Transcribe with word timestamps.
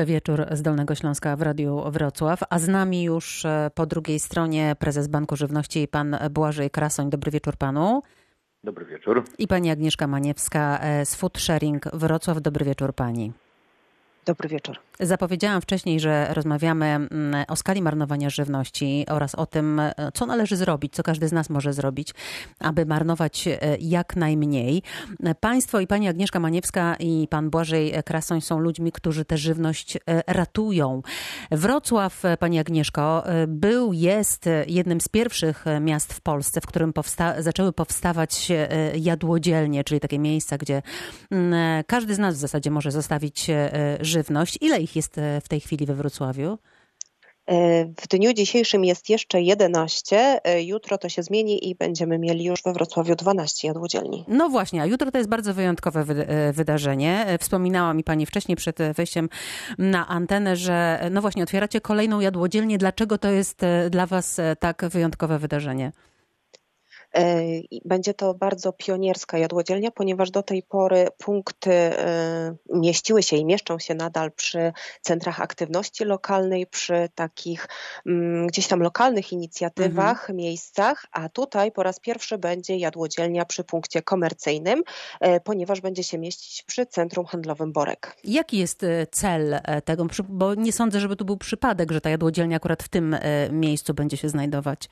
To 0.00 0.06
wieczór 0.06 0.46
z 0.50 0.62
Dolnego 0.62 0.94
Śląska 0.94 1.36
w 1.36 1.42
Radiu 1.42 1.90
Wrocław, 1.90 2.40
a 2.50 2.58
z 2.58 2.68
nami 2.68 3.02
już 3.02 3.44
e, 3.44 3.70
po 3.74 3.86
drugiej 3.86 4.20
stronie 4.20 4.76
prezes 4.78 5.08
Banku 5.08 5.36
Żywności 5.36 5.88
pan 5.88 6.16
Błażej 6.30 6.70
Krasoń. 6.70 7.10
Dobry 7.10 7.30
wieczór 7.30 7.56
panu. 7.56 8.02
Dobry 8.64 8.84
wieczór. 8.84 9.24
I 9.38 9.46
pani 9.46 9.70
Agnieszka 9.70 10.06
Maniewska 10.06 10.78
e, 10.78 11.06
z 11.06 11.14
Food 11.14 11.38
Sharing 11.38 11.84
Wrocław. 11.92 12.40
Dobry 12.40 12.64
wieczór 12.64 12.94
pani. 12.94 13.32
Dobry 14.26 14.48
wieczór. 14.48 14.89
Zapowiedziałam 15.00 15.60
wcześniej, 15.60 16.00
że 16.00 16.28
rozmawiamy 16.34 16.86
mm, 16.86 17.44
o 17.48 17.56
skali 17.56 17.82
marnowania 17.82 18.30
żywności 18.30 19.06
oraz 19.08 19.34
o 19.34 19.46
tym, 19.46 19.80
e, 19.80 19.94
co 20.14 20.26
należy 20.26 20.56
zrobić, 20.56 20.94
co 20.94 21.02
każdy 21.02 21.28
z 21.28 21.32
nas 21.32 21.50
może 21.50 21.72
zrobić, 21.72 22.14
aby 22.58 22.86
marnować 22.86 23.48
e, 23.48 23.58
jak 23.80 24.16
najmniej. 24.16 24.82
Państwo 25.40 25.80
i 25.80 25.86
pani 25.86 26.08
Agnieszka 26.08 26.40
Maniewska 26.40 26.96
i 26.98 27.28
pan 27.30 27.50
Błażej 27.50 27.92
Krasoń 28.04 28.40
są 28.40 28.58
ludźmi, 28.58 28.92
którzy 28.92 29.24
tę 29.24 29.38
żywność 29.38 29.96
e, 29.96 30.00
ratują. 30.26 31.02
Wrocław, 31.50 32.22
pani 32.38 32.58
Agnieszko, 32.58 33.24
był, 33.48 33.92
jest 33.92 34.48
jednym 34.66 35.00
z 35.00 35.08
pierwszych 35.08 35.64
miast 35.80 36.12
w 36.12 36.20
Polsce, 36.20 36.60
w 36.60 36.66
którym 36.66 36.92
powsta 36.92 37.42
zaczęły 37.42 37.72
powstawać 37.72 38.48
jadłodzielnie, 38.94 39.84
czyli 39.84 40.00
takie 40.00 40.18
miejsca, 40.18 40.58
gdzie 40.58 40.82
mm, 41.30 41.84
każdy 41.86 42.14
z 42.14 42.18
nas 42.18 42.34
w 42.34 42.38
zasadzie 42.38 42.70
może 42.70 42.90
zostawić 42.90 43.46
żywność. 44.00 44.58
Ile 44.60 44.80
ich 44.80 44.89
ich 44.90 44.96
jest 44.96 45.18
e, 45.18 45.40
w 45.40 45.48
tej 45.48 45.60
chwili 45.60 45.86
we 45.86 45.94
Wrocławiu? 45.94 46.58
E, 47.46 47.84
w 47.84 48.08
dniu 48.08 48.32
dzisiejszym 48.32 48.84
jest 48.84 49.10
jeszcze 49.10 49.42
11, 49.42 50.40
e, 50.44 50.62
jutro 50.62 50.98
to 50.98 51.08
się 51.08 51.22
zmieni 51.22 51.68
i 51.68 51.74
będziemy 51.74 52.18
mieli 52.18 52.44
już 52.44 52.62
we 52.62 52.72
Wrocławiu 52.72 53.14
12 53.14 53.68
jadłodzielni. 53.68 54.24
No 54.28 54.48
właśnie, 54.48 54.82
a 54.82 54.86
jutro 54.86 55.10
to 55.10 55.18
jest 55.18 55.30
bardzo 55.30 55.54
wyjątkowe 55.54 56.04
wydarzenie. 56.52 57.26
Wspominała 57.40 57.94
mi 57.94 58.04
Pani 58.04 58.26
wcześniej 58.26 58.56
przed 58.56 58.78
wejściem 58.94 59.28
na 59.78 60.08
antenę, 60.08 60.56
że 60.56 61.08
no 61.10 61.20
właśnie 61.20 61.42
otwieracie 61.42 61.80
kolejną 61.80 62.20
jadłodzielnię. 62.20 62.78
Dlaczego 62.78 63.18
to 63.18 63.30
jest 63.30 63.60
dla 63.90 64.06
Was 64.06 64.40
tak 64.58 64.84
wyjątkowe 64.88 65.38
wydarzenie? 65.38 65.92
E, 67.14 67.42
będzie 67.84 68.14
to 68.14 68.34
bardzo 68.34 68.72
pionierska 68.72 69.38
jadłodzielnia, 69.38 69.90
ponieważ 69.90 70.30
do 70.30 70.42
tej 70.42 70.62
pory 70.62 71.06
punkty 71.18 71.72
e, 71.72 72.56
mieściły 72.74 73.22
się 73.22 73.36
i 73.36 73.44
mieszczą 73.44 73.78
się 73.78 73.94
nadal 73.94 74.32
przy 74.32 74.72
centrach 75.00 75.40
aktywności 75.40 76.04
lokalnej, 76.04 76.66
przy 76.66 77.08
takich 77.14 77.68
mm, 78.06 78.46
gdzieś 78.46 78.66
tam 78.66 78.80
lokalnych 78.80 79.32
inicjatywach, 79.32 80.20
mhm. 80.20 80.36
miejscach, 80.36 81.06
a 81.12 81.28
tutaj 81.28 81.72
po 81.72 81.82
raz 81.82 82.00
pierwszy 82.00 82.38
będzie 82.38 82.76
jadłodzielnia 82.76 83.44
przy 83.44 83.64
punkcie 83.64 84.02
komercyjnym, 84.02 84.82
e, 85.20 85.40
ponieważ 85.40 85.80
będzie 85.80 86.04
się 86.04 86.18
mieścić 86.18 86.62
przy 86.62 86.86
centrum 86.86 87.26
handlowym 87.26 87.72
Borek. 87.72 88.16
Jaki 88.24 88.58
jest 88.58 88.86
cel 89.10 89.60
tego? 89.84 90.06
Bo 90.28 90.54
nie 90.54 90.72
sądzę, 90.72 91.00
żeby 91.00 91.16
to 91.16 91.24
był 91.24 91.36
przypadek, 91.36 91.92
że 91.92 92.00
ta 92.00 92.10
jadłodzielnia 92.10 92.56
akurat 92.56 92.82
w 92.82 92.88
tym 92.88 93.16
miejscu 93.50 93.94
będzie 93.94 94.16
się 94.16 94.28
znajdować. 94.28 94.88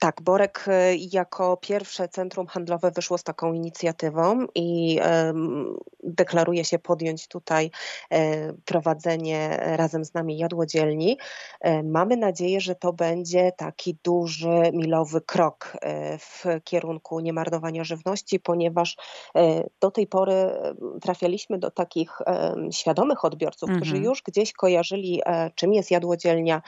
Tak, 0.00 0.22
Borek 0.22 0.64
e, 0.68 0.94
jako 0.96 1.56
pierwsze 1.56 2.08
centrum 2.08 2.46
handlowe 2.46 2.90
wyszło 2.90 3.18
z 3.18 3.22
taką 3.22 3.52
inicjatywą 3.52 4.46
i 4.54 5.00
deklaruje 6.02 6.64
się 6.64 6.78
podjąć 6.78 7.28
tutaj 7.28 7.70
e, 8.10 8.52
prowadzenie 8.52 9.56
razem 9.76 10.04
z 10.04 10.14
nami 10.14 10.38
jadłodzielni. 10.38 11.18
E, 11.60 11.82
mamy 11.82 12.16
nadzieję, 12.16 12.60
że 12.60 12.74
to 12.74 12.92
będzie 12.92 13.52
taki 13.56 13.98
duży, 14.04 14.62
milowy 14.72 15.20
krok 15.20 15.72
w 16.18 16.44
kierunku 16.64 17.20
niemarnowania 17.20 17.84
żywności, 17.84 18.40
ponieważ 18.40 18.96
do 19.80 19.90
tej 19.90 20.06
pory 20.06 20.32
trafialiśmy 21.02 21.58
do 21.58 21.70
takich 21.70 22.18
świadomych 22.70 23.24
odbiorców, 23.24 23.68
mhm. 23.68 23.80
którzy 23.80 23.98
już 24.02 24.22
gdzieś 24.22 24.52
kojarzyli, 24.52 25.22
czym 25.54 25.72
jest 25.72 25.90
jadłodzielnia, 25.90 26.62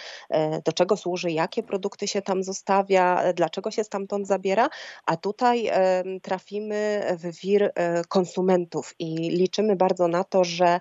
do 0.65 0.73
czego 0.73 0.97
służy, 0.97 1.31
jakie 1.31 1.63
produkty 1.63 2.09
się 2.09 2.23
tam 2.23 2.43
zostawia, 2.43 3.22
dlaczego 3.35 3.71
się 3.71 3.85
stamtąd 3.85 4.27
zabiera, 4.27 4.69
a 5.07 5.17
tutaj 5.17 5.71
trafimy 6.23 7.03
w 7.19 7.41
wir 7.41 7.73
e, 7.75 8.05
konsumentów 8.05 8.95
i 8.99 9.15
liczymy 9.15 9.77
bardzo 9.77 10.09
na 10.09 10.25
to, 10.25 10.45
że 10.45 10.81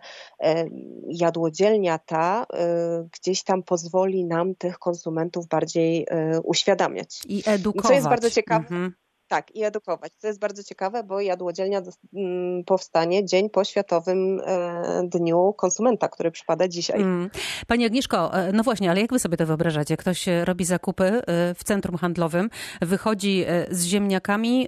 jadłodzielnia 1.07 1.99
ta 1.99 2.45
e, 2.53 3.07
gdzieś 3.13 3.43
tam 3.43 3.63
pozwoli 3.63 4.25
nam 4.25 4.55
tych 4.55 4.79
konsumentów 4.79 5.47
bardziej 5.47 6.05
e, 6.09 6.41
uświadamiać. 6.41 7.21
I 7.27 7.43
edukować. 7.45 7.87
Co 7.87 7.93
jest 7.93 8.07
bardzo 8.07 8.31
ciekawe. 8.31 8.63
Mhm. 8.63 8.93
Tak, 9.31 9.55
i 9.55 9.63
edukować. 9.63 10.11
To 10.21 10.27
jest 10.27 10.39
bardzo 10.39 10.63
ciekawe, 10.63 11.03
bo 11.03 11.21
jadłodzielnia 11.21 11.81
mm, 12.13 12.63
powstanie 12.63 13.25
dzień 13.25 13.49
po 13.49 13.63
Światowym 13.63 14.41
e, 14.45 15.01
Dniu 15.07 15.53
Konsumenta, 15.57 16.07
który 16.07 16.31
przypada 16.31 16.67
dzisiaj. 16.67 17.01
Mm. 17.01 17.29
Pani 17.67 17.85
Agnieszko, 17.85 18.33
e, 18.33 18.51
no 18.51 18.63
właśnie, 18.63 18.91
ale 18.91 19.01
jak 19.01 19.13
wy 19.13 19.19
sobie 19.19 19.37
to 19.37 19.45
wyobrażacie? 19.45 19.97
Ktoś 19.97 20.25
robi 20.43 20.65
zakupy 20.65 21.03
e, 21.03 21.21
w 21.53 21.63
centrum 21.63 21.97
handlowym, 21.97 22.49
wychodzi 22.81 23.45
z 23.69 23.85
ziemniakami, 23.85 24.67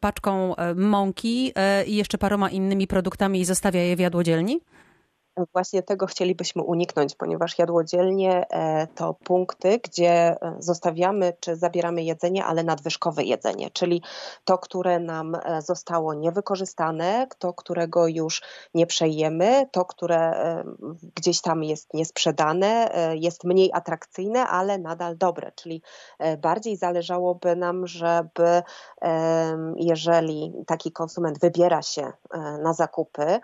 paczką 0.00 0.54
mąki 0.76 1.52
i 1.86 1.96
jeszcze 1.96 2.18
paroma 2.18 2.50
innymi 2.50 2.86
produktami 2.86 3.40
i 3.40 3.44
zostawia 3.44 3.80
je 3.80 3.96
w 3.96 4.00
jadłodzielni? 4.00 4.60
Właśnie 5.52 5.82
tego 5.82 6.06
chcielibyśmy 6.06 6.62
uniknąć, 6.62 7.14
ponieważ 7.14 7.58
jadłodzielnie 7.58 8.46
e, 8.50 8.86
to 8.86 9.14
punkty, 9.14 9.78
gdzie 9.78 10.10
e, 10.10 10.56
zostawiamy 10.58 11.32
czy 11.40 11.56
zabieramy 11.56 12.02
jedzenie, 12.02 12.44
ale 12.44 12.64
nadwyżkowe 12.64 13.24
jedzenie, 13.24 13.70
czyli 13.70 14.02
to, 14.44 14.58
które 14.58 14.98
nam 14.98 15.34
e, 15.34 15.62
zostało 15.62 16.14
niewykorzystane, 16.14 17.26
to, 17.38 17.52
którego 17.52 18.06
już 18.06 18.42
nie 18.74 18.86
przejemy, 18.86 19.68
to, 19.72 19.84
które 19.84 20.20
gdzieś 21.14 21.40
tam 21.40 21.64
jest 21.64 21.94
niesprzedane, 21.94 22.90
jest 23.14 23.44
mniej 23.44 23.70
atrakcyjne, 23.72 24.46
ale 24.46 24.78
nadal 24.78 25.16
dobre. 25.18 25.52
Czyli 25.52 25.82
bardziej 26.38 26.76
zależałoby 26.76 27.56
nam, 27.56 27.86
żeby 27.86 28.62
jeżeli 29.76 30.52
taki 30.66 30.92
konsument 30.92 31.40
wybiera 31.40 31.82
się 31.82 32.12
na 32.62 32.72
zakupy 32.72 33.40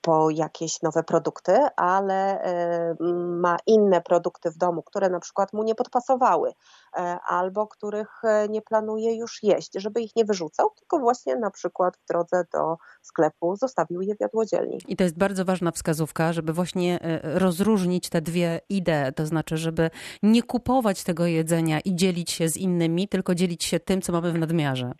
po 0.00 0.30
jakieś 0.34 0.82
nowe 0.82 1.02
produkty, 1.02 1.52
ale 1.76 2.40
e, 2.40 2.96
ma 3.40 3.56
inne 3.66 4.00
produkty 4.00 4.50
w 4.50 4.56
domu, 4.56 4.82
które 4.82 5.08
na 5.08 5.20
przykład 5.20 5.52
mu 5.52 5.62
nie 5.62 5.74
podpasowały, 5.74 6.52
e, 6.96 7.18
albo 7.28 7.66
których 7.66 8.24
e, 8.24 8.48
nie 8.48 8.62
planuje 8.62 9.16
już 9.16 9.42
jeść, 9.42 9.70
żeby 9.76 10.00
ich 10.00 10.16
nie 10.16 10.24
wyrzucał, 10.24 10.70
tylko 10.70 10.98
właśnie 10.98 11.36
na 11.36 11.50
przykład 11.50 11.96
w 11.96 12.08
drodze 12.08 12.44
do 12.52 12.76
sklepu 13.02 13.56
zostawił 13.56 14.00
je 14.00 14.14
w 14.14 14.20
jadłodzielni. 14.20 14.78
I 14.88 14.96
to 14.96 15.04
jest 15.04 15.18
bardzo 15.18 15.44
ważna 15.44 15.70
wskazówka, 15.70 16.32
żeby 16.32 16.52
właśnie 16.52 16.98
rozróżnić 17.22 18.08
te 18.08 18.20
dwie 18.20 18.60
idee, 18.68 19.12
to 19.16 19.26
znaczy, 19.26 19.56
żeby 19.56 19.90
nie 20.22 20.42
kupować 20.42 21.04
tego 21.04 21.26
jedzenia 21.26 21.80
i 21.80 21.94
dzielić 21.94 22.30
się 22.30 22.48
z 22.48 22.56
innymi, 22.56 23.08
tylko 23.08 23.34
dzielić 23.34 23.64
się 23.64 23.80
tym, 23.80 24.02
co 24.02 24.12
mamy 24.12 24.32
w 24.32 24.38
nadmiarze. 24.38 24.92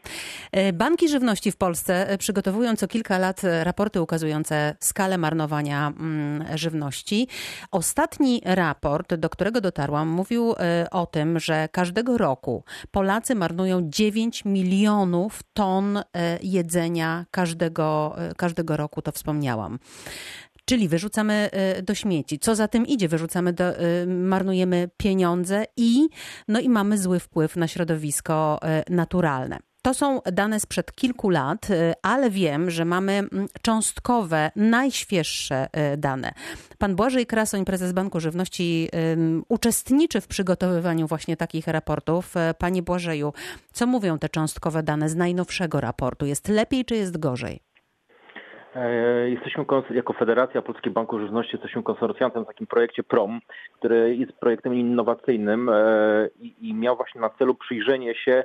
Banki 0.74 1.08
żywności 1.08 1.52
w 1.52 1.56
Polsce 1.56 2.16
przygotowują 2.18 2.76
co 2.76 2.88
kilka 2.88 3.18
lat 3.18 3.40
raporty 3.62 4.02
ukazujące 4.02 4.76
skalę 4.80 5.18
marnowania 5.24 5.86
mm, 5.86 6.58
żywności. 6.58 7.28
Ostatni 7.70 8.42
raport, 8.44 9.14
do 9.14 9.30
którego 9.30 9.60
dotarłam, 9.60 10.08
mówił 10.08 10.52
e, 10.52 10.86
o 10.90 11.06
tym, 11.06 11.40
że 11.40 11.68
każdego 11.72 12.18
roku 12.18 12.64
Polacy 12.90 13.34
marnują 13.34 13.80
9 13.82 14.44
milionów 14.44 15.40
ton 15.54 15.96
e, 15.96 16.02
jedzenia 16.42 17.26
każdego, 17.30 18.14
e, 18.18 18.34
każdego 18.34 18.76
roku, 18.76 19.02
to 19.02 19.12
wspomniałam. 19.12 19.78
Czyli 20.64 20.88
wyrzucamy 20.88 21.50
do 21.82 21.94
śmieci. 21.94 22.38
Co 22.38 22.54
za 22.54 22.68
tym 22.68 22.86
idzie? 22.86 23.08
Wyrzucamy, 23.08 23.52
do, 23.52 23.64
marnujemy 24.06 24.88
pieniądze 24.96 25.64
i, 25.76 26.08
no 26.48 26.60
i 26.60 26.68
mamy 26.68 26.98
zły 26.98 27.20
wpływ 27.20 27.56
na 27.56 27.68
środowisko 27.68 28.60
naturalne. 28.90 29.58
To 29.84 29.94
są 29.94 30.20
dane 30.32 30.60
sprzed 30.60 30.92
kilku 30.92 31.30
lat, 31.30 31.70
y, 31.70 31.92
ale 32.02 32.30
wiem, 32.30 32.70
że 32.70 32.84
mamy 32.84 33.12
mm, 33.12 33.46
cząstkowe, 33.62 34.50
najświeższe 34.56 35.66
y, 35.66 35.96
dane. 35.96 36.32
Pan 36.78 36.96
Błażej 36.96 37.26
Krasoń, 37.26 37.64
prezes 37.64 37.92
Banku 37.92 38.20
Żywności, 38.20 38.88
uczestniczy 39.48 40.20
w 40.20 40.28
przygotowywaniu 40.28 41.06
właśnie 41.06 41.36
takich 41.36 41.66
raportów. 41.66 42.36
Y, 42.36 42.40
panie 42.58 42.82
Błażeju, 42.82 43.32
co 43.72 43.86
mówią 43.86 44.18
te 44.18 44.28
cząstkowe 44.28 44.82
dane 44.82 45.08
z 45.08 45.16
najnowszego 45.16 45.80
raportu? 45.80 46.26
Jest 46.26 46.48
lepiej 46.48 46.84
czy 46.84 46.94
jest 46.94 47.20
gorzej? 47.20 47.60
E, 48.74 49.30
jesteśmy 49.30 49.64
jako 49.90 50.12
Federacja 50.12 50.62
Polskiego 50.62 50.94
Banku 50.94 51.18
Żywności 51.18 51.56
jesteśmy 51.56 51.82
konsorcjantem 51.82 52.44
w 52.44 52.46
takim 52.46 52.66
projekcie 52.66 53.02
PROM, 53.02 53.40
który 53.78 54.16
jest 54.16 54.32
projektem 54.32 54.74
innowacyjnym 54.74 55.68
e, 55.68 56.28
i 56.60 56.74
miał 56.74 56.96
właśnie 56.96 57.20
na 57.20 57.30
celu 57.30 57.54
przyjrzenie 57.54 58.14
się 58.14 58.44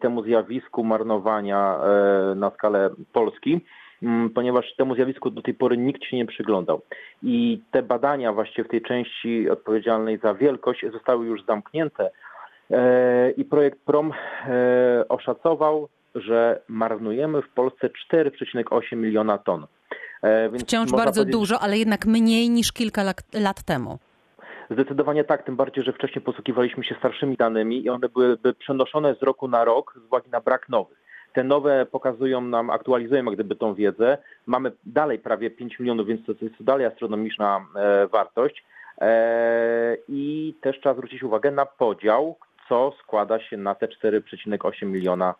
temu 0.00 0.22
zjawisku 0.22 0.84
marnowania 0.84 1.80
e, 1.80 2.34
na 2.34 2.50
skalę 2.50 2.90
Polski 3.12 3.60
mm, 4.02 4.30
ponieważ 4.30 4.74
temu 4.76 4.94
zjawisku 4.94 5.30
do 5.30 5.42
tej 5.42 5.54
pory 5.54 5.76
nikt 5.76 6.04
się 6.04 6.16
nie 6.16 6.26
przyglądał. 6.26 6.82
I 7.22 7.60
te 7.70 7.82
badania 7.82 8.32
właściwie 8.32 8.64
w 8.64 8.70
tej 8.70 8.82
części 8.82 9.50
odpowiedzialnej 9.50 10.18
za 10.18 10.34
wielkość 10.34 10.84
zostały 10.92 11.26
już 11.26 11.44
zamknięte 11.44 12.10
e, 12.70 13.30
i 13.30 13.44
projekt 13.44 13.78
PROM 13.84 14.12
oszacował, 15.08 15.88
że 16.14 16.60
marnujemy 16.68 17.42
w 17.42 17.48
Polsce 17.48 17.88
4,8 18.12 18.96
miliona 18.96 19.38
ton. 19.38 19.66
Więc 20.52 20.62
Wciąż 20.62 20.90
bardzo 20.90 21.24
dużo, 21.24 21.60
ale 21.60 21.78
jednak 21.78 22.06
mniej 22.06 22.50
niż 22.50 22.72
kilka 22.72 23.02
lat, 23.02 23.22
lat 23.34 23.62
temu. 23.62 23.98
Zdecydowanie 24.70 25.24
tak, 25.24 25.42
tym 25.42 25.56
bardziej, 25.56 25.84
że 25.84 25.92
wcześniej 25.92 26.22
posługiwaliśmy 26.22 26.84
się 26.84 26.94
starszymi 26.94 27.36
danymi 27.36 27.84
i 27.84 27.90
one 27.90 28.08
byłyby 28.08 28.54
przenoszone 28.54 29.14
z 29.14 29.22
roku 29.22 29.48
na 29.48 29.64
rok 29.64 29.94
z 30.02 30.06
uwagi 30.06 30.30
na 30.30 30.40
brak 30.40 30.68
nowych. 30.68 30.98
Te 31.32 31.44
nowe 31.44 31.86
pokazują 31.86 32.40
nam, 32.40 32.70
aktualizują 32.70 33.24
jak 33.24 33.34
gdyby 33.34 33.56
tą 33.56 33.74
wiedzę. 33.74 34.18
Mamy 34.46 34.72
dalej 34.86 35.18
prawie 35.18 35.50
5 35.50 35.78
milionów, 35.78 36.06
więc 36.06 36.26
to 36.26 36.32
jest 36.42 36.62
dalej 36.62 36.86
astronomiczna 36.86 37.66
e, 37.76 38.06
wartość. 38.06 38.64
E, 39.00 39.96
I 40.08 40.54
też 40.60 40.80
trzeba 40.80 40.94
zwrócić 40.94 41.22
uwagę 41.22 41.50
na 41.50 41.66
podział, 41.66 42.36
co 42.68 42.92
składa 43.02 43.40
się 43.40 43.56
na 43.56 43.74
te 43.74 43.86
4,8 43.86 44.86
miliona 44.86 45.34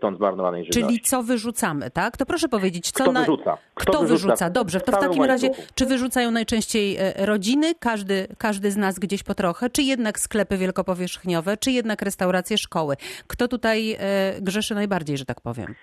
ton 0.00 0.16
zmarnowanej 0.16 0.64
żywności. 0.64 0.82
Czyli 0.86 1.00
co 1.00 1.22
wyrzucamy, 1.22 1.90
tak? 1.90 2.16
To 2.16 2.26
proszę 2.26 2.48
powiedzieć, 2.48 2.90
co 2.90 3.04
kto 3.04 3.12
na... 3.12 3.20
wyrzuca? 3.20 3.58
Kto, 3.74 3.92
kto 3.92 4.00
wyrzuca? 4.00 4.28
wyrzuca? 4.28 4.50
Dobrze, 4.50 4.80
to 4.80 4.92
w 4.92 5.00
takim 5.00 5.24
razie, 5.24 5.50
czy 5.74 5.86
wyrzucają 5.86 6.30
najczęściej 6.30 6.96
e, 6.96 7.26
rodziny, 7.26 7.74
każdy, 7.80 8.26
każdy 8.38 8.70
z 8.70 8.76
nas 8.76 8.98
gdzieś 8.98 9.22
po 9.22 9.34
trochę, 9.34 9.70
czy 9.70 9.82
jednak 9.82 10.18
sklepy 10.18 10.56
wielkopowierzchniowe, 10.56 11.56
czy 11.56 11.70
jednak 11.70 12.02
restauracje, 12.02 12.58
szkoły? 12.58 12.96
Kto 13.26 13.48
tutaj 13.48 13.92
e, 13.92 13.96
grzeszy 14.40 14.74
najbardziej, 14.74 15.18
że 15.18 15.24
tak 15.24 15.40
powiem? 15.40 15.74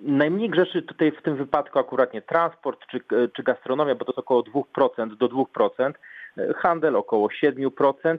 Najmniej 0.00 0.50
grzeszy 0.50 0.82
tutaj 0.82 1.12
w 1.12 1.22
tym 1.22 1.36
wypadku 1.36 1.78
akurat 1.78 2.14
nie 2.14 2.22
transport 2.22 2.80
czy, 2.90 3.00
czy 3.36 3.42
gastronomia, 3.42 3.94
bo 3.94 4.04
to 4.04 4.10
jest 4.12 4.18
około 4.18 4.42
2% 4.42 5.16
do 5.16 5.28
2%, 5.28 5.92
handel 6.56 6.96
około 6.96 7.28
7%, 7.44 8.18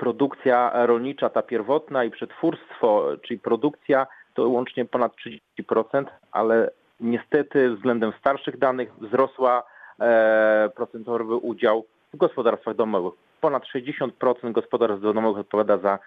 produkcja 0.00 0.86
rolnicza, 0.86 1.30
ta 1.30 1.42
pierwotna 1.42 2.04
i 2.04 2.10
przetwórstwo, 2.10 3.08
czyli 3.22 3.40
produkcja, 3.40 4.06
to 4.34 4.48
łącznie 4.48 4.84
ponad 4.84 5.12
30%, 5.60 6.04
ale 6.32 6.70
niestety 7.00 7.70
względem 7.70 8.12
starszych 8.20 8.58
danych 8.58 8.94
wzrosła 9.00 9.62
e, 10.00 10.70
procentowy 10.76 11.34
udział 11.34 11.84
w 12.14 12.16
gospodarstwach 12.16 12.76
domowych. 12.76 13.14
Ponad 13.40 13.62
60% 13.64 14.52
gospodarstw 14.52 15.02
domowych 15.02 15.40
odpowiada 15.40 15.78
za 15.78 15.98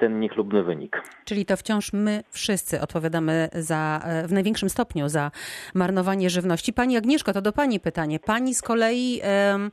ten 0.00 0.20
niechlubny 0.20 0.62
wynik. 0.62 1.02
Czyli 1.24 1.46
to 1.46 1.56
wciąż 1.56 1.92
my 1.92 2.22
wszyscy 2.30 2.80
odpowiadamy 2.80 3.48
za, 3.54 4.00
e, 4.04 4.28
w 4.28 4.32
największym 4.32 4.70
stopniu 4.70 5.08
za 5.08 5.30
marnowanie 5.74 6.30
żywności. 6.30 6.72
Pani 6.72 6.96
Agnieszko, 6.96 7.32
to 7.32 7.42
do 7.42 7.52
Pani 7.52 7.80
pytanie. 7.80 8.18
Pani 8.18 8.54
z 8.54 8.62
kolei 8.62 9.20
um, 9.52 9.70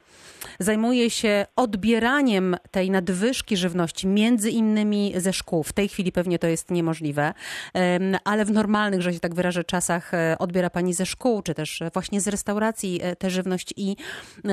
zajmuje 0.60 1.10
się 1.10 1.46
odbieraniem 1.56 2.56
tej 2.72 2.92
nadwyżki 2.92 3.58
żywności, 3.58 4.08
między 4.08 4.50
innymi 4.50 5.14
ze 5.16 5.34
szkół. 5.34 5.64
W 5.64 5.74
tej 5.74 5.88
chwili 5.88 6.12
pewnie 6.12 6.40
to 6.40 6.48
jest 6.48 6.72
niemożliwe, 6.72 7.34
um, 7.74 8.18
ale 8.24 8.46
w 8.46 8.52
normalnych, 8.52 9.02
że 9.02 9.14
się 9.14 9.20
tak 9.20 9.36
wyrażę, 9.36 9.64
czasach 9.64 10.14
e, 10.14 10.36
odbiera 10.40 10.70
Pani 10.70 10.94
ze 10.94 11.06
szkół, 11.06 11.42
czy 11.42 11.54
też 11.54 11.84
właśnie 11.94 12.22
z 12.22 12.28
restauracji 12.28 13.00
e, 13.04 13.16
tę 13.16 13.30
żywność 13.30 13.74
i 13.78 13.96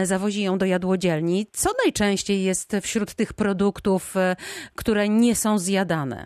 zawozi 0.03 0.43
ją 0.43 0.59
do 0.59 0.67
jadłodzielni. 0.67 1.47
Co 1.53 1.71
najczęściej 1.85 2.43
jest 2.43 2.77
wśród 2.83 3.15
tych 3.15 3.33
produktów, 3.33 4.15
które 4.75 5.09
nie 5.09 5.37
są 5.37 5.59
zjadane? 5.65 6.21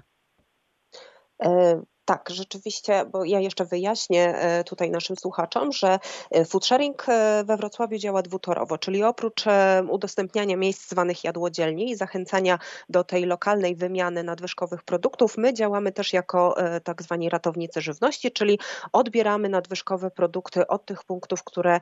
Tak, 2.08 2.28
rzeczywiście, 2.31 3.05
bo 3.05 3.25
ja 3.25 3.40
jeszcze 3.40 3.64
wyjaśnię 3.64 4.37
e, 4.37 4.64
tutaj 4.64 4.90
naszym 4.90 5.16
słuchaczom, 5.16 5.72
że 5.72 5.99
e, 6.31 6.44
food 6.44 6.66
sharing 6.66 7.08
e, 7.08 7.44
we 7.44 7.56
Wrocławiu 7.56 7.99
działa 7.99 8.22
dwutorowo, 8.22 8.78
czyli 8.78 9.02
oprócz 9.02 9.44
udostępniania 9.88 10.56
miejsc 10.56 10.90
zwanych 10.90 11.25
jadłodzielni 11.25 11.90
i 11.90 11.96
zachęcania 11.96 12.58
do 12.88 13.05
tej 13.05 13.25
lokalnej 13.25 13.76
wymiany 13.76 14.22
nadwyżkowych 14.22 14.82
produktów, 14.82 15.37
my 15.38 15.55
działamy 15.55 15.93
też 15.93 16.12
jako 16.12 16.55
tak 16.84 17.02
zwani 17.02 17.28
ratownicy 17.28 17.81
żywności, 17.81 18.32
czyli 18.32 18.58
odbieramy 18.93 19.49
nadwyżkowe 19.49 20.10
produkty 20.10 20.66
od 20.66 20.87
tych 20.87 21.05
punktów, 21.05 21.44
które 21.44 21.81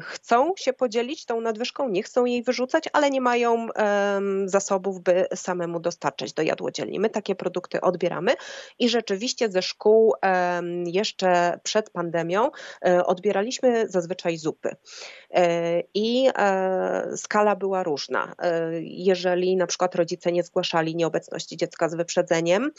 chcą 0.00 0.52
się 0.56 0.72
podzielić 0.72 1.24
tą 1.24 1.40
nadwyżką, 1.40 1.88
nie 1.88 2.02
chcą 2.02 2.24
jej 2.24 2.42
wyrzucać, 2.42 2.84
ale 2.92 3.10
nie 3.10 3.20
mają 3.20 3.68
zasobów, 4.44 5.00
by 5.00 5.26
samemu 5.34 5.80
dostarczać 5.80 6.32
do 6.32 6.42
jadłodzielni. 6.42 7.00
My 7.00 7.10
takie 7.10 7.34
produkty 7.34 7.80
odbieramy 7.80 8.34
i 8.78 8.88
rzeczywiście 8.88 9.48
ze 9.58 9.62
szkół 9.62 10.14
jeszcze 10.84 11.60
przed 11.62 11.90
pandemią 11.90 12.50
e, 12.86 13.06
odbieraliśmy 13.06 13.88
zazwyczaj 13.88 14.36
zupy. 14.36 14.76
E, 15.30 15.82
I 15.94 16.28
e, 16.38 17.16
skala 17.16 17.56
była 17.56 17.82
różna. 17.82 18.34
Jeżeli 18.82 19.56
na 19.56 19.66
przykład 19.66 19.94
rodzice 19.94 20.32
nie 20.32 20.42
zgłaszali 20.42 20.96
nieobecności 20.96 21.56
dziecka 21.56 21.88
z 21.88 21.94
wyprzedzeniem, 21.94 22.70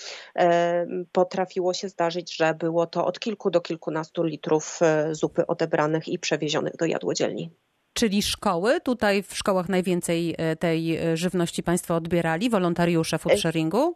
potrafiło 1.12 1.74
się 1.74 1.90
zdarzyć, 1.90 2.36
że 2.36 2.54
było 2.54 2.88
to 2.88 3.06
od 3.06 3.20
kilku 3.20 3.50
do 3.50 3.62
kilkunastu 3.62 4.24
litrów 4.24 4.80
zupy 5.12 5.48
odebranych 5.48 6.08
i 6.08 6.20
przewiezionych 6.20 6.76
do 6.76 6.86
jadłodzielni. 6.86 7.52
Czyli 7.94 8.22
szkoły, 8.22 8.82
tutaj 8.82 9.24
w 9.24 9.36
szkołach 9.36 9.70
najwięcej 9.70 10.36
tej 10.60 11.00
żywności 11.14 11.64
Państwo 11.64 11.96
odbierali, 11.96 12.50
wolontariusze 12.50 13.18
food 13.18 13.40
sharingu? 13.40 13.94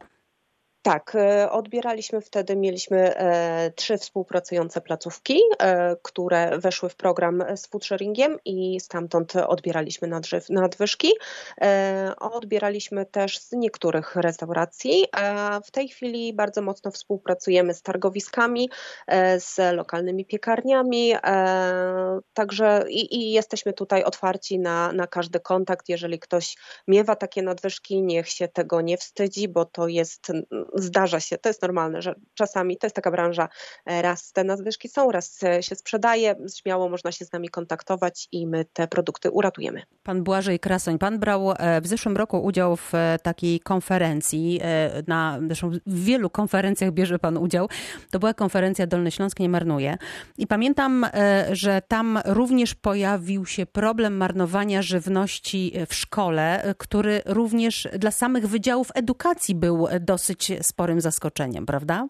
Tak, 0.83 1.15
e, 1.15 1.51
odbieraliśmy 1.51 2.21
wtedy, 2.21 2.55
mieliśmy 2.55 3.15
e, 3.17 3.71
trzy 3.71 3.97
współpracujące 3.97 4.81
placówki, 4.81 5.39
e, 5.59 5.95
które 6.01 6.59
weszły 6.59 6.89
w 6.89 6.95
program 6.95 7.43
z 7.55 7.67
foodsharingiem 7.67 8.39
i 8.45 8.79
stamtąd 8.79 9.35
odbieraliśmy 9.35 10.09
nadwyżki. 10.49 11.13
Odbieraliśmy 12.19 13.05
też 13.05 13.39
z 13.39 13.51
niektórych 13.51 14.15
restauracji. 14.15 15.05
W 15.65 15.71
tej 15.71 15.87
chwili 15.87 16.33
bardzo 16.33 16.61
mocno 16.61 16.91
współpracujemy 16.91 17.73
z 17.73 17.81
targowiskami, 17.81 18.69
z 19.37 19.75
lokalnymi 19.75 20.25
piekarniami, 20.25 21.13
także 22.33 22.85
i, 22.89 23.15
i 23.15 23.31
jesteśmy 23.31 23.73
tutaj 23.73 24.03
otwarci 24.03 24.59
na, 24.59 24.91
na 24.91 25.07
każdy 25.07 25.39
kontakt. 25.39 25.89
Jeżeli 25.89 26.19
ktoś 26.19 26.57
miewa 26.87 27.15
takie 27.15 27.41
nadwyżki, 27.41 28.01
niech 28.01 28.29
się 28.29 28.47
tego 28.47 28.81
nie 28.81 28.97
wstydzi, 28.97 29.47
bo 29.47 29.65
to 29.65 29.87
jest 29.87 30.31
zdarza 30.75 31.19
się, 31.19 31.37
to 31.37 31.49
jest 31.49 31.61
normalne, 31.61 32.01
że 32.01 32.15
czasami 32.33 32.77
to 32.77 32.87
jest 32.87 32.95
taka 32.95 33.11
branża, 33.11 33.49
e, 33.85 34.01
raz 34.01 34.31
te 34.31 34.43
nadwyżki 34.43 34.89
są, 34.89 35.11
raz 35.11 35.39
się 35.61 35.75
sprzedaje, 35.75 36.35
śmiało 36.55 36.89
można 36.89 37.11
się 37.11 37.25
z 37.25 37.31
nami 37.31 37.49
kontaktować 37.49 38.27
i 38.31 38.47
my 38.47 38.65
te 38.73 38.87
produkty 38.87 39.31
uratujemy. 39.31 39.81
Pan 40.03 40.23
Błażej 40.23 40.59
Krasoń, 40.59 40.99
pan 40.99 41.19
brał 41.19 41.51
e, 41.51 41.81
w 41.81 41.87
zeszłym 41.87 42.17
roku 42.17 42.43
udział 42.43 42.75
w 42.75 42.95
e, 42.95 43.17
takiej 43.23 43.59
konferencji, 43.59 44.61
na, 45.07 45.39
zresztą 45.47 45.71
w 45.85 46.03
wielu 46.03 46.29
konferencjach 46.29 46.91
bierze 46.91 47.19
pan 47.19 47.37
udział, 47.37 47.69
to 48.11 48.19
była 48.19 48.33
konferencja 48.33 48.87
Dolny 48.87 49.11
Śląsk 49.11 49.39
nie 49.39 49.49
marnuje 49.49 49.97
i 50.37 50.47
pamiętam, 50.47 51.05
że 51.51 51.81
tam 51.87 52.19
również 52.25 52.75
pojawił 52.75 53.45
się 53.45 53.65
problem 53.65 54.17
marnowania 54.17 54.81
żywności 54.81 55.73
w 55.87 55.93
szkole, 55.93 56.73
który 56.77 57.21
również 57.25 57.87
dla 57.99 58.11
samych 58.11 58.47
wydziałów 58.47 58.91
edukacji 58.95 59.55
był 59.55 59.87
dosyć 59.99 60.51
sporym 60.63 61.01
zaskoczeniem, 61.01 61.65
prawda? 61.65 62.07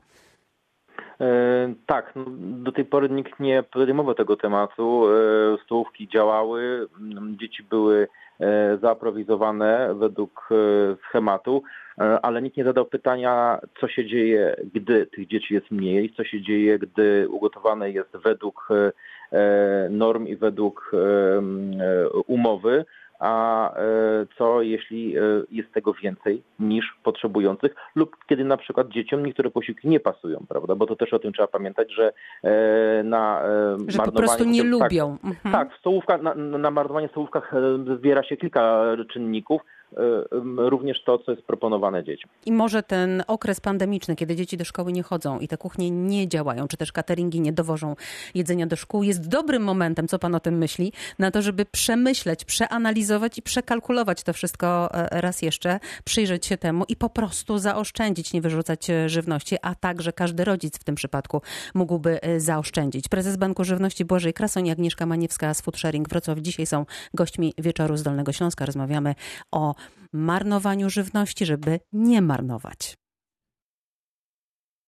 E, 1.21 1.73
tak, 1.85 2.11
no, 2.15 2.25
do 2.37 2.71
tej 2.71 2.85
pory 2.85 3.09
nikt 3.09 3.39
nie 3.39 3.63
podejmował 3.63 4.15
tego 4.15 4.37
tematu. 4.37 5.05
E, 5.09 5.57
stołówki 5.65 6.07
działały, 6.07 6.87
dzieci 7.41 7.63
były 7.63 8.07
e, 8.39 8.77
zaaprowizowane 8.81 9.95
według 9.95 10.49
schematu, 11.09 11.63
ale 12.21 12.41
nikt 12.41 12.57
nie 12.57 12.63
zadał 12.63 12.85
pytania, 12.85 13.59
co 13.79 13.87
się 13.87 14.05
dzieje, 14.05 14.55
gdy 14.73 15.05
tych 15.05 15.27
dzieci 15.27 15.53
jest 15.53 15.71
mniej, 15.71 16.13
co 16.17 16.23
się 16.23 16.41
dzieje, 16.41 16.79
gdy 16.79 17.29
ugotowane 17.29 17.91
jest 17.91 18.17
według 18.23 18.69
norm 19.89 20.27
i 20.27 20.35
według 20.35 20.91
umowy 22.27 22.85
a 23.23 23.69
e, 23.75 23.81
co 24.37 24.61
jeśli 24.61 25.17
e, 25.17 25.21
jest 25.51 25.73
tego 25.73 25.93
więcej 25.93 26.43
niż 26.59 26.97
potrzebujących 27.03 27.75
lub 27.95 28.15
kiedy 28.29 28.43
na 28.43 28.57
przykład 28.57 28.87
dzieciom 28.87 29.25
niektóre 29.25 29.49
posiłki 29.49 29.87
nie 29.87 29.99
pasują, 29.99 30.45
prawda? 30.49 30.75
Bo 30.75 30.85
to 30.85 30.95
też 30.95 31.13
o 31.13 31.19
tym 31.19 31.33
trzeba 31.33 31.47
pamiętać, 31.47 31.93
że 31.93 32.13
e, 32.43 33.03
na 33.03 33.41
że 33.87 33.97
marnowanie... 33.97 34.05
po 34.05 34.11
prostu 34.11 34.45
nie 34.45 34.61
tak, 34.61 34.71
lubią. 34.71 35.17
Mhm. 35.23 35.53
Tak, 35.53 35.75
w 35.75 35.79
stołówkach, 35.79 36.21
na, 36.21 36.35
na 36.35 36.71
marnowanie 36.71 37.07
w 37.07 37.11
stołówkach 37.11 37.53
zbiera 37.97 38.23
się 38.23 38.37
kilka 38.37 38.83
czynników, 39.13 39.61
również 40.57 41.03
to, 41.03 41.19
co 41.19 41.31
jest 41.31 41.43
proponowane 41.43 42.03
dzieciom. 42.03 42.29
I 42.45 42.51
może 42.51 42.83
ten 42.83 43.23
okres 43.27 43.59
pandemiczny, 43.59 44.15
kiedy 44.15 44.35
dzieci 44.35 44.57
do 44.57 44.65
szkoły 44.65 44.93
nie 44.93 45.03
chodzą 45.03 45.39
i 45.39 45.47
te 45.47 45.57
kuchnie 45.57 45.91
nie 45.91 46.27
działają, 46.27 46.67
czy 46.67 46.77
też 46.77 46.91
cateringi 46.91 47.41
nie 47.41 47.53
dowożą 47.53 47.95
jedzenia 48.35 48.67
do 48.67 48.75
szkół, 48.75 49.03
jest 49.03 49.29
dobrym 49.29 49.63
momentem, 49.63 50.07
co 50.07 50.19
pan 50.19 50.35
o 50.35 50.39
tym 50.39 50.57
myśli, 50.57 50.93
na 51.19 51.31
to, 51.31 51.41
żeby 51.41 51.65
przemyśleć, 51.65 52.45
przeanalizować 52.45 53.37
i 53.37 53.41
przekalkulować 53.41 54.23
to 54.23 54.33
wszystko 54.33 54.89
e, 54.93 55.21
raz 55.21 55.41
jeszcze, 55.41 55.79
przyjrzeć 56.03 56.45
się 56.45 56.57
temu 56.57 56.85
i 56.87 56.95
po 56.95 57.09
prostu 57.09 57.57
zaoszczędzić, 57.57 58.33
nie 58.33 58.41
wyrzucać 58.41 58.89
e, 58.89 59.09
żywności, 59.09 59.55
a 59.61 59.75
także 59.75 60.13
każdy 60.13 60.43
rodzic 60.43 60.79
w 60.79 60.83
tym 60.83 60.95
przypadku 60.95 61.41
mógłby 61.73 62.21
e, 62.21 62.39
zaoszczędzić. 62.39 63.07
Prezes 63.07 63.37
Banku 63.37 63.63
Żywności 63.63 64.05
Błażej 64.05 64.33
Krasoń, 64.33 64.69
Agnieszka 64.69 65.05
Maniewska 65.05 65.53
z 65.53 65.61
Food 65.61 65.77
Sharing 65.77 66.09
Wrocław 66.09 66.39
dzisiaj 66.39 66.65
są 66.65 66.85
gośćmi 67.13 67.53
wieczoru 67.57 67.97
z 67.97 68.03
Dolnego 68.03 68.31
Śląska. 68.31 68.65
Rozmawiamy 68.65 69.15
o 69.51 69.75
marnowaniu 70.13 70.89
żywności, 70.89 71.45
żeby 71.45 71.79
nie 71.93 72.21
marnować. 72.21 72.97